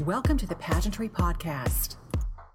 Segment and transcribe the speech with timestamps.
[0.00, 1.94] Welcome to the Pageantry Podcast.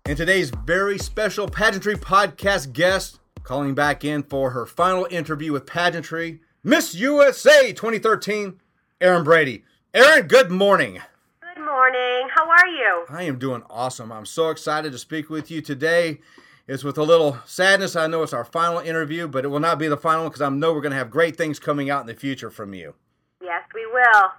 [0.05, 5.65] And today's very special Pageantry Podcast guest, calling back in for her final interview with
[5.65, 8.59] Pageantry, Miss USA 2013,
[8.99, 9.63] Erin Brady.
[9.93, 10.99] Erin, good morning.
[11.39, 12.27] Good morning.
[12.35, 13.05] How are you?
[13.09, 14.11] I am doing awesome.
[14.11, 16.19] I'm so excited to speak with you today.
[16.67, 17.95] It's with a little sadness.
[17.95, 20.49] I know it's our final interview, but it will not be the final because I
[20.49, 22.95] know we're going to have great things coming out in the future from you.
[23.41, 24.29] Yes, we will.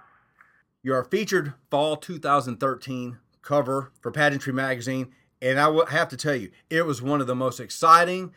[0.83, 6.33] You're our featured fall 2013 cover for Pageantry Magazine, and I will have to tell
[6.35, 8.33] you, it was one of the most exciting,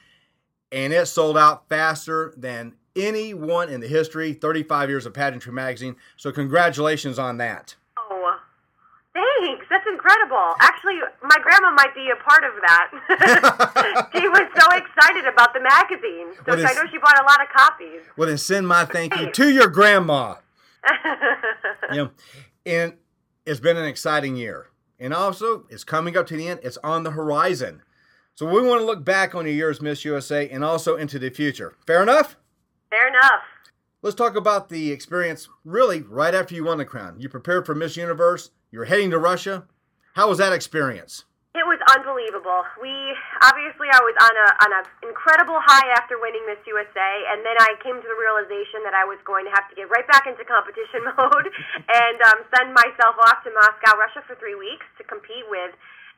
[0.70, 5.96] and it sold out faster than anyone in the history, 35 years of Pageantry Magazine.
[6.18, 7.76] So, congratulations on that.
[7.98, 8.36] Oh,
[9.14, 9.64] thanks.
[9.70, 10.54] That's incredible.
[10.60, 14.10] Actually, my grandma might be a part of that.
[14.14, 16.34] she was so excited about the magazine.
[16.44, 18.02] So Well, I know she bought a lot of copies.
[18.18, 20.34] Well, then send my thank you to your grandma.
[21.92, 22.08] Yeah.
[22.66, 22.94] And
[23.44, 24.68] it's been an exciting year.
[24.98, 27.82] And also, it's coming up to the end, it's on the horizon.
[28.34, 31.30] So, we want to look back on your years, Miss USA and also into the
[31.30, 31.74] future.
[31.86, 32.36] Fair enough?
[32.90, 33.42] Fair enough.
[34.02, 37.16] Let's talk about the experience really right after you won the crown.
[37.18, 39.64] You prepared for Miss Universe, you're heading to Russia.
[40.14, 41.24] How was that experience?
[41.54, 42.66] It was unbelievable.
[42.82, 42.90] We
[43.46, 47.54] obviously I was on a on an incredible high after winning Miss USA, and then
[47.62, 50.26] I came to the realization that I was going to have to get right back
[50.26, 51.46] into competition mode
[52.02, 55.70] and um, send myself off to Moscow, Russia, for three weeks to compete with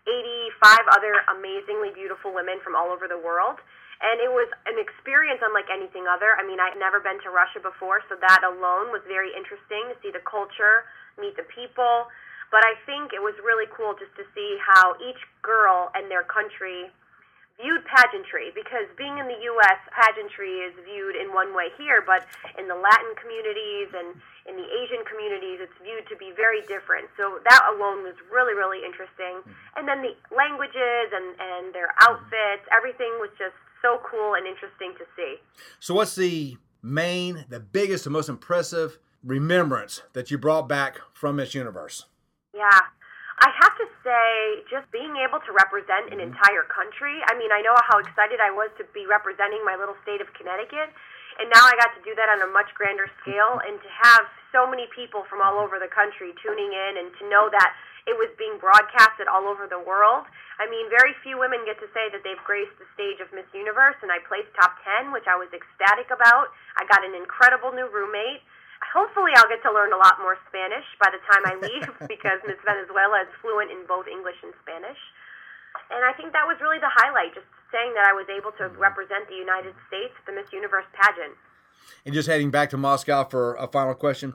[0.08, 3.60] 85 other amazingly beautiful women from all over the world.
[4.00, 6.32] And it was an experience unlike anything other.
[6.40, 9.96] I mean, I'd never been to Russia before, so that alone was very interesting to
[10.00, 10.88] see the culture,
[11.20, 12.08] meet the people.
[12.50, 16.24] But I think it was really cool just to see how each girl and their
[16.24, 16.88] country
[17.56, 22.28] viewed pageantry because being in the U.S., pageantry is viewed in one way here, but
[22.60, 24.12] in the Latin communities and
[24.44, 27.08] in the Asian communities, it's viewed to be very different.
[27.16, 29.40] So that alone was really, really interesting.
[29.40, 29.76] Mm-hmm.
[29.80, 34.92] And then the languages and, and their outfits, everything was just so cool and interesting
[35.00, 35.36] to see.
[35.80, 41.36] So, what's the main, the biggest, the most impressive remembrance that you brought back from
[41.36, 42.06] Miss Universe?
[42.56, 42.80] Yeah.
[43.36, 46.32] I have to say, just being able to represent an mm-hmm.
[46.32, 47.20] entire country.
[47.28, 50.32] I mean, I know how excited I was to be representing my little state of
[50.32, 50.88] Connecticut,
[51.36, 53.68] and now I got to do that on a much grander scale, mm-hmm.
[53.68, 54.24] and to have
[54.56, 57.76] so many people from all over the country tuning in, and to know that
[58.08, 60.24] it was being broadcasted all over the world.
[60.56, 63.44] I mean, very few women get to say that they've graced the stage of Miss
[63.52, 66.56] Universe, and I placed top 10, which I was ecstatic about.
[66.80, 68.40] I got an incredible new roommate.
[68.92, 72.40] Hopefully, I'll get to learn a lot more Spanish by the time I leave because
[72.44, 74.98] Miss Venezuela is fluent in both English and Spanish.
[75.90, 78.72] And I think that was really the highlight, just saying that I was able to
[78.72, 78.80] mm-hmm.
[78.80, 81.36] represent the United States at the Miss Universe pageant.
[82.04, 84.34] And just heading back to Moscow for a final question.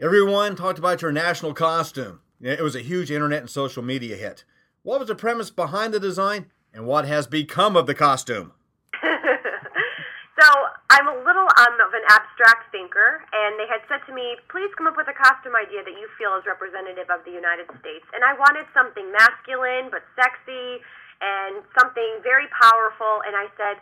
[0.00, 2.20] Everyone talked about your national costume.
[2.40, 4.44] It was a huge internet and social media hit.
[4.82, 8.52] What was the premise behind the design, and what has become of the costume?
[9.02, 10.48] so
[10.90, 11.31] I'm a little
[11.62, 15.06] um, of an abstract thinker, and they had said to me, please come up with
[15.06, 18.06] a costume idea that you feel is representative of the United States.
[18.10, 20.82] And I wanted something masculine but sexy
[21.22, 23.22] and something very powerful.
[23.22, 23.78] And I said,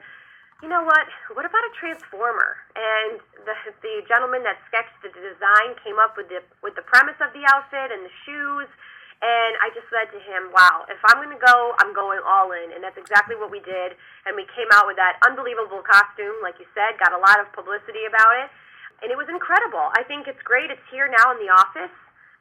[0.61, 1.09] you know what?
[1.33, 2.61] What about a transformer?
[2.77, 3.17] And
[3.49, 7.33] the the gentleman that sketched the design came up with the with the premise of
[7.33, 8.69] the outfit and the shoes.
[9.21, 12.57] And I just said to him, wow, if I'm going to go, I'm going all
[12.57, 12.73] in.
[12.73, 13.93] And that's exactly what we did.
[14.25, 17.53] And we came out with that unbelievable costume, like you said, got a lot of
[17.53, 18.49] publicity about it.
[19.05, 19.93] And it was incredible.
[19.93, 20.73] I think it's great.
[20.73, 21.93] It's here now in the office.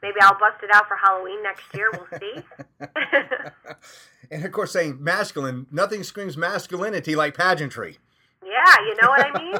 [0.01, 1.91] Maybe I'll bust it out for Halloween next year.
[1.91, 2.43] We'll see.
[4.31, 7.99] and of course, saying masculine, nothing screams masculinity like pageantry.
[8.39, 9.59] yeah, you know what I mean?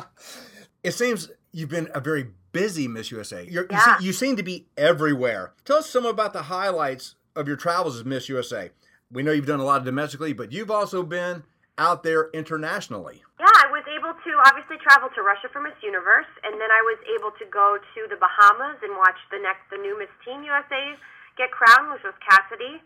[0.82, 3.46] It seems you've been a very busy Miss USA.
[3.48, 3.98] You're, you, Yeah.
[4.00, 5.52] you seem to be everywhere.
[5.64, 8.70] Tell us some about the highlights of your travels as Miss USA.
[9.10, 11.44] We know you've done a lot domestically, but you've also been
[11.78, 13.22] out there internationally.
[13.38, 16.82] Yeah, I was able to obviously travel to Russia for Miss Universe, and then I
[16.84, 20.44] was able to go to the Bahamas and watch the next the new Miss Teen
[20.44, 20.94] USA
[21.38, 22.82] get crowned, which was Cassidy.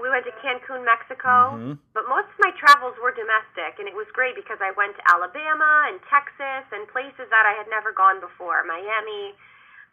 [0.00, 1.78] We went to Cancun, Mexico, Mhm.
[1.94, 5.02] but most of my travels were domestic, and it was great because I went to
[5.10, 9.34] Alabama and Texas and places that I had never gone before, Miami,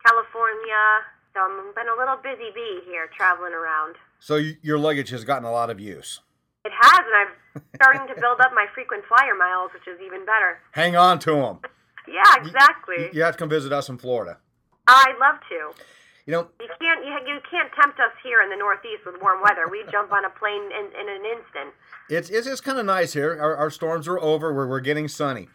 [0.05, 1.05] California.
[1.33, 3.95] So I've been a little busy bee here traveling around.
[4.19, 6.19] So your luggage has gotten a lot of use.
[6.65, 10.25] It has, and I'm starting to build up my frequent flyer miles, which is even
[10.25, 10.59] better.
[10.71, 11.59] Hang on to them.
[12.07, 13.11] Yeah, exactly.
[13.13, 14.39] You have to come visit us in Florida.
[14.87, 15.71] I'd love to.
[16.25, 19.41] You know, You can't you, you can't tempt us here in the Northeast with warm
[19.41, 19.67] weather.
[19.69, 21.73] We jump on a plane in, in an instant.
[22.09, 23.37] it's it's, it's kind of nice here.
[23.39, 24.53] Our, our storms are over.
[24.53, 25.47] We're, we're getting sunny.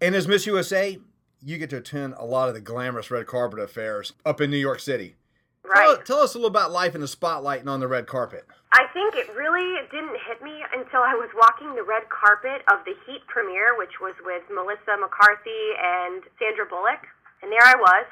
[0.00, 0.98] And as Miss USA,
[1.44, 4.56] you get to attend a lot of the glamorous red carpet affairs up in New
[4.58, 5.16] York City.
[5.64, 5.96] Right.
[5.96, 8.44] Tell, tell us a little about life in the spotlight and on the red carpet.
[8.72, 12.84] I think it really didn't hit me until I was walking the red carpet of
[12.84, 17.06] the Heat premiere, which was with Melissa McCarthy and Sandra Bullock.
[17.42, 18.04] And there I was,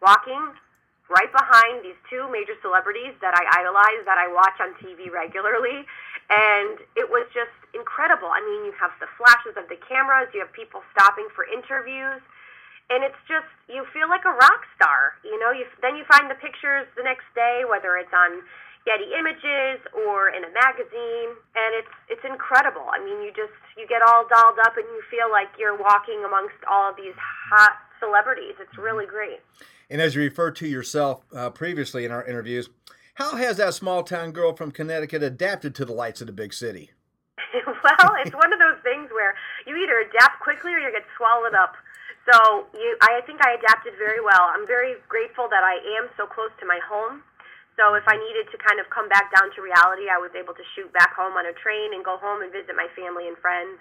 [0.00, 0.56] walking
[1.08, 5.86] right behind these two major celebrities that I idolize, that I watch on TV regularly.
[6.26, 8.26] And it was just incredible.
[8.26, 12.18] I mean, you have the flashes of the cameras, you have people stopping for interviews.
[12.90, 15.50] And it's just you feel like a rock star, you know.
[15.50, 18.46] You then you find the pictures the next day, whether it's on
[18.86, 22.86] Getty Images or in a magazine, and it's it's incredible.
[22.86, 26.22] I mean, you just you get all dolled up and you feel like you're walking
[26.22, 28.54] amongst all of these hot celebrities.
[28.60, 29.40] It's really great.
[29.90, 32.68] And as you referred to yourself uh, previously in our interviews,
[33.14, 36.52] how has that small town girl from Connecticut adapted to the lights of the big
[36.52, 36.90] city?
[37.64, 39.34] well, it's one of those things where
[39.66, 41.74] you either adapt quickly or you get swallowed up.
[42.26, 44.50] So you, I think I adapted very well.
[44.50, 47.22] I'm very grateful that I am so close to my home.
[47.78, 50.56] So if I needed to kind of come back down to reality, I was able
[50.56, 53.36] to shoot back home on a train and go home and visit my family and
[53.38, 53.78] friends.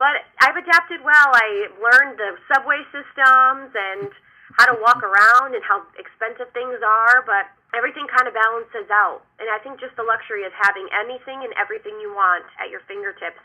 [0.00, 1.28] But I've adapted well.
[1.36, 4.08] I learned the subway systems and
[4.56, 9.22] how to walk around and how expensive things are, but everything kind of balances out.
[9.38, 12.80] And I think just the luxury of having anything and everything you want at your
[12.88, 13.38] fingertips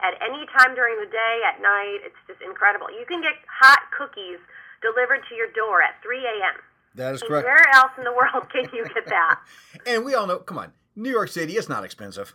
[0.00, 2.86] at any time during the day, at night, it's just incredible.
[2.94, 4.38] You can get hot cookies
[4.80, 6.56] delivered to your door at 3 a.m.
[6.94, 7.50] That is And correct.
[7.50, 9.40] Where else in the world can you get that?
[9.86, 12.34] And we all know, come on, New York City is not expensive.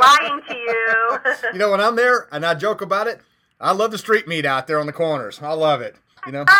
[0.00, 1.18] Lying to you.
[1.52, 3.20] You know, when I'm there and I joke about it,
[3.60, 5.40] I love the street meat out there on the corners.
[5.42, 5.96] I love it.
[6.18, 6.52] Oh you know, the,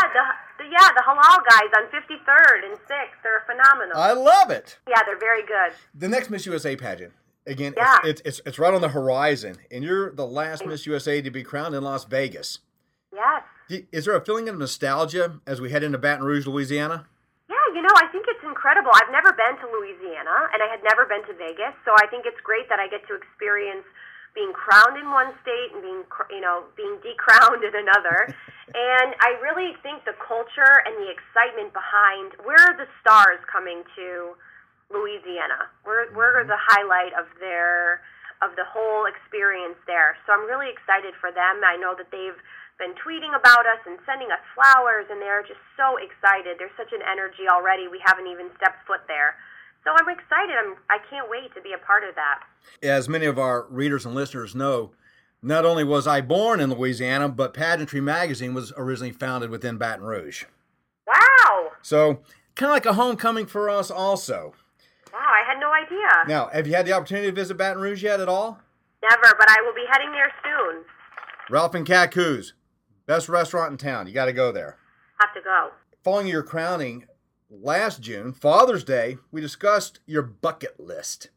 [0.58, 3.96] the, yeah, the halal guys on 53rd and 6th, they're phenomenal.
[3.96, 4.78] I love it.
[4.88, 5.72] yeah, they're very good.
[5.94, 7.12] The next Miss USA pageant,
[7.46, 7.98] again, Yeah.
[8.04, 11.42] it's, it's, it's right on the horizon, and you're the last Miss USA to be
[11.42, 12.60] crowned in Las Vegas.
[13.14, 13.42] Yes.
[13.92, 17.06] Is there a feeling of nostalgia as we head into Baton Rouge, Louisiana?
[17.48, 18.19] Yeah, you know, I think
[18.50, 18.90] incredible.
[18.90, 22.26] I've never been to Louisiana, and I had never been to Vegas, so I think
[22.26, 23.86] it's great that I get to experience
[24.34, 28.30] being crowned in one state and being, you know, being decrowned in another.
[28.74, 33.86] and I really think the culture and the excitement behind where are the stars coming
[33.94, 34.34] to
[34.90, 35.70] Louisiana?
[35.86, 36.74] We're we're the mm-hmm.
[36.74, 38.02] highlight of their
[38.42, 40.16] of the whole experience there.
[40.24, 41.60] So I'm really excited for them.
[41.60, 42.38] I know that they've
[42.80, 46.56] been tweeting about us and sending us flowers, and they're just so excited.
[46.58, 47.86] There's such an energy already.
[47.86, 49.36] We haven't even stepped foot there.
[49.84, 50.56] So I'm excited.
[50.56, 52.40] I'm I can't wait to be a part of that.
[52.82, 54.92] As many of our readers and listeners know,
[55.42, 60.04] not only was I born in Louisiana, but Pageantry Magazine was originally founded within Baton
[60.04, 60.44] Rouge.
[61.06, 61.70] Wow.
[61.82, 62.20] So,
[62.56, 64.54] kind of like a homecoming for us, also.
[65.12, 66.28] Wow, I had no idea.
[66.28, 68.60] Now, have you had the opportunity to visit Baton Rouge yet at all?
[69.02, 70.84] Never, but I will be heading there soon.
[71.48, 72.52] Ralph and Kacoo's,
[73.06, 74.06] best restaurant in town.
[74.06, 74.78] You got to go there.
[75.20, 75.70] Have to go.
[76.02, 77.06] Following your crowning
[77.50, 81.30] last June, Father's Day, we discussed your bucket list.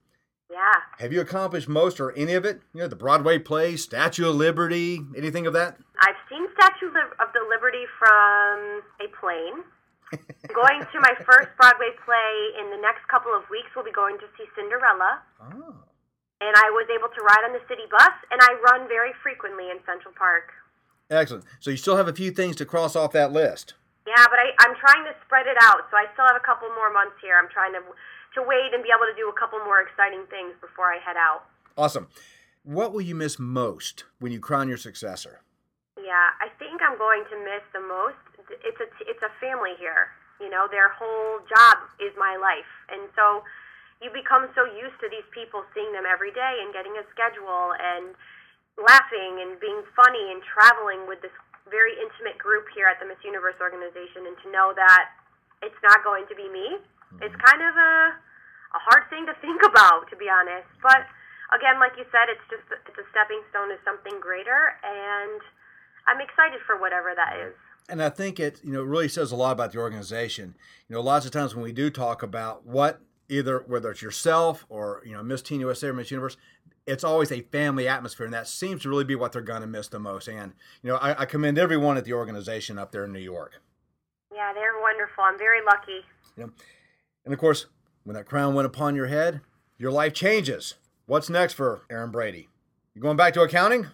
[0.50, 0.80] Yeah.
[1.00, 2.62] Have you accomplished most or any of it?
[2.74, 5.78] You know, the Broadway play, Statue of Liberty, anything of that?
[6.00, 9.66] I've seen Statue of the Liberty from a plane.
[10.54, 13.74] going to my first Broadway play in the next couple of weeks.
[13.74, 15.26] We'll be going to see Cinderella.
[15.42, 15.74] Oh.
[16.42, 19.72] And I was able to ride on the city bus, and I run very frequently
[19.74, 20.54] in Central Park.
[21.14, 21.46] Excellent.
[21.60, 23.74] So you still have a few things to cross off that list.
[24.06, 26.68] Yeah, but I, I'm trying to spread it out, so I still have a couple
[26.76, 27.40] more months here.
[27.40, 27.82] I'm trying to
[28.34, 31.16] to wait and be able to do a couple more exciting things before I head
[31.16, 31.46] out.
[31.78, 32.10] Awesome.
[32.66, 35.46] What will you miss most when you crown your successor?
[36.02, 38.18] Yeah, I think I'm going to miss the most.
[38.66, 40.12] It's a it's a family here.
[40.42, 43.46] You know, their whole job is my life, and so
[44.02, 47.72] you become so used to these people seeing them every day and getting a schedule
[47.80, 48.12] and
[48.78, 51.34] laughing and being funny and traveling with this
[51.72, 55.14] very intimate group here at the Miss Universe organization, and to know that
[55.64, 57.24] it's not going to be me, mm-hmm.
[57.24, 57.94] it's kind of a
[58.74, 60.66] a hard thing to think about, to be honest.
[60.82, 61.06] But
[61.54, 65.40] again, like you said, it's just it's a stepping stone to something greater, and
[66.10, 67.56] I'm excited for whatever that is.
[67.90, 70.56] And I think it, you know, really says a lot about the organization.
[70.88, 74.66] You know, lots of times when we do talk about what either whether it's yourself
[74.70, 76.38] or you know Miss Teen USA or Miss Universe,
[76.86, 79.68] it's always a family atmosphere, and that seems to really be what they're going to
[79.68, 80.28] miss the most.
[80.28, 83.62] And you know, I, I commend everyone at the organization up there in New York.
[84.34, 85.24] Yeah, they're wonderful.
[85.24, 86.06] I'm very lucky.
[86.38, 86.52] You know,
[87.26, 87.68] and of course,
[88.04, 89.42] when that crown went upon your head,
[89.78, 90.76] your life changes.
[91.06, 92.50] What's next for Erin Brady?
[92.96, 93.88] You going back to accounting?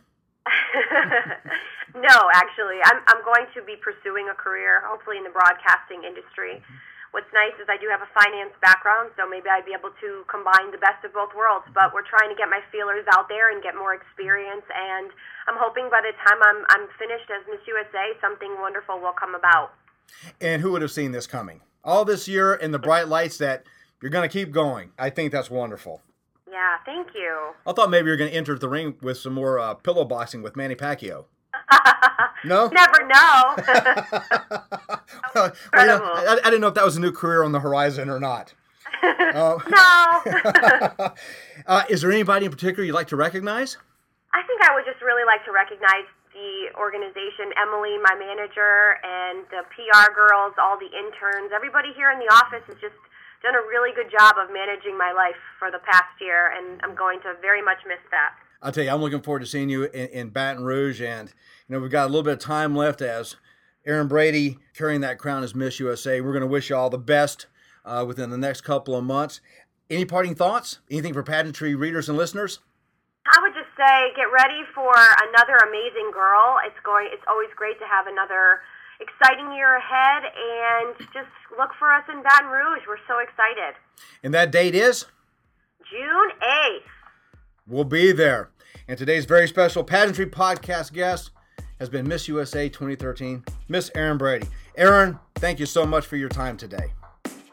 [1.95, 6.61] no, actually, I'm I'm going to be pursuing a career, hopefully in the broadcasting industry.
[7.11, 10.09] What's nice is I do have a finance background, so maybe I'd be able to
[10.29, 11.65] combine the best of both worlds.
[11.73, 15.09] But we're trying to get my feelers out there and get more experience, and
[15.49, 19.33] I'm hoping by the time I'm I'm finished as Miss USA, something wonderful will come
[19.33, 19.73] about.
[20.39, 21.61] And who would have seen this coming?
[21.83, 23.63] all this year and the bright lights that
[24.01, 24.91] you're going to keep going.
[24.97, 26.01] I think that's wonderful.
[26.49, 27.51] Yeah, thank you.
[27.65, 30.41] I thought maybe you're going to enter the ring with some more uh, pillow boxing
[30.41, 31.25] with Manny Pacquiao.
[32.45, 32.67] No?
[32.73, 33.55] Never know.
[35.35, 37.59] well, you know, I, I didn't know if that was a new career on the
[37.59, 38.53] horizon or not.
[39.03, 41.13] Uh, no.
[41.67, 43.77] uh, is there anybody in particular you'd like to recognize?
[44.33, 49.43] I think I would just really like to recognize the organization, Emily, my manager, and
[49.49, 52.95] the PR girls, all the interns, everybody here in the office has just
[53.41, 56.93] done a really good job of managing my life for the past year, and I'm
[56.95, 58.35] going to very much miss that.
[58.61, 61.29] I'll tell you, I'm looking forward to seeing you in, in Baton Rouge, and
[61.67, 63.37] you know we've got a little bit of time left as
[63.85, 66.21] Erin Brady carrying that crown as Miss USA.
[66.21, 67.47] We're going to wish you all the best
[67.85, 69.39] uh, within the next couple of months.
[69.89, 70.79] Any parting thoughts?
[70.91, 72.59] Anything for pageantry readers and listeners?
[73.25, 74.91] I would just say get ready for
[75.29, 76.57] another amazing girl.
[76.65, 77.09] It's going.
[77.11, 78.61] It's always great to have another
[78.99, 82.83] exciting year ahead, and just look for us in Baton Rouge.
[82.87, 83.79] We're so excited.
[84.23, 85.05] And that date is
[85.89, 86.68] June eighth.
[87.69, 88.49] We'll be there.
[88.87, 91.29] And today's very special pageantry podcast guest
[91.77, 94.47] has been Miss USA 2013, Miss Erin Brady.
[94.75, 96.93] Erin, thank you so much for your time today.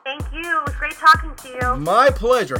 [0.04, 0.40] Thank you.
[0.40, 1.76] It was great talking to you.
[1.76, 2.58] My pleasure.